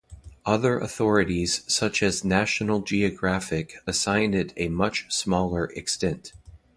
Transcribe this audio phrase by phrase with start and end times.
[0.47, 6.33] Other authorities such as National Geographic assign it a much smaller extent.